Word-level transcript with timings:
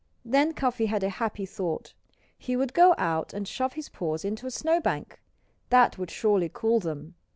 Then 0.25 0.53
Cuffy 0.55 0.87
had 0.87 1.03
a 1.03 1.11
happy 1.21 1.45
thought. 1.45 1.93
He 2.35 2.55
would 2.55 2.73
go 2.73 2.95
out 2.97 3.35
and 3.35 3.47
shove 3.47 3.73
his 3.73 3.87
paws 3.89 4.25
into 4.25 4.47
a 4.47 4.49
snowbank. 4.49 5.21
That 5.69 5.99
would 5.99 6.09
surely 6.09 6.49
cool 6.51 6.79
them. 6.79 7.13